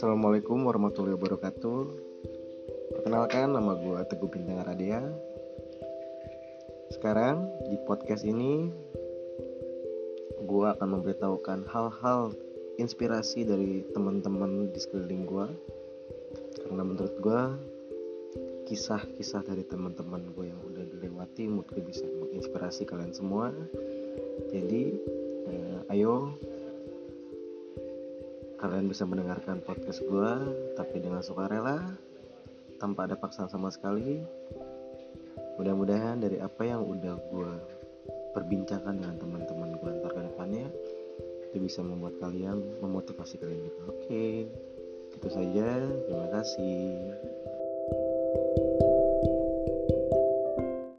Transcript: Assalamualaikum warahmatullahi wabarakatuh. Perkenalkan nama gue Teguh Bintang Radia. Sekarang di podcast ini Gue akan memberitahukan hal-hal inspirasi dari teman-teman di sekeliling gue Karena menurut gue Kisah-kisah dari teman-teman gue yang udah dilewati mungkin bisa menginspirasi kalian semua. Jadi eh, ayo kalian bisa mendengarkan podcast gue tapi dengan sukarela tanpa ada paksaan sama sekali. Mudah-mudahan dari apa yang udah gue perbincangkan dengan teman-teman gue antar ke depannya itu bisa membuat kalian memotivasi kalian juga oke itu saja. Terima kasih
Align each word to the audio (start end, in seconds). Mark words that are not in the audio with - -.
Assalamualaikum 0.00 0.64
warahmatullahi 0.64 1.12
wabarakatuh. 1.12 1.80
Perkenalkan 2.96 3.52
nama 3.52 3.76
gue 3.76 4.00
Teguh 4.08 4.32
Bintang 4.32 4.64
Radia. 4.64 5.04
Sekarang 6.88 7.44
di 7.68 7.76
podcast 7.84 8.24
ini 8.24 8.72
Gue 10.48 10.72
akan 10.72 10.96
memberitahukan 10.96 11.68
hal-hal 11.68 12.32
inspirasi 12.80 13.44
dari 13.44 13.84
teman-teman 13.92 14.72
di 14.72 14.80
sekeliling 14.80 15.28
gue 15.28 15.46
Karena 16.64 16.80
menurut 16.80 17.20
gue 17.20 17.42
Kisah-kisah 18.72 19.44
dari 19.44 19.68
teman-teman 19.68 20.32
gue 20.32 20.48
yang 20.48 20.64
udah 20.64 20.84
dilewati 20.96 21.44
mungkin 21.44 21.76
bisa 21.84 22.08
menginspirasi 22.08 22.88
kalian 22.88 23.12
semua. 23.12 23.52
Jadi 24.48 24.96
eh, 25.44 25.92
ayo 25.92 26.40
kalian 28.60 28.92
bisa 28.92 29.08
mendengarkan 29.08 29.64
podcast 29.64 30.04
gue 30.04 30.32
tapi 30.76 31.00
dengan 31.00 31.24
sukarela 31.24 31.80
tanpa 32.76 33.08
ada 33.08 33.16
paksaan 33.16 33.48
sama 33.48 33.72
sekali. 33.72 34.20
Mudah-mudahan 35.56 36.20
dari 36.20 36.40
apa 36.40 36.68
yang 36.68 36.84
udah 36.84 37.16
gue 37.16 37.52
perbincangkan 38.36 39.00
dengan 39.00 39.16
teman-teman 39.16 39.76
gue 39.80 39.88
antar 39.88 40.12
ke 40.12 40.20
depannya 40.28 40.68
itu 41.50 41.56
bisa 41.58 41.80
membuat 41.82 42.20
kalian 42.22 42.62
memotivasi 42.78 43.40
kalian 43.40 43.64
juga 43.64 43.82
oke 43.96 44.28
itu 45.16 45.28
saja. 45.32 45.68
Terima 46.04 46.28
kasih 46.28 46.84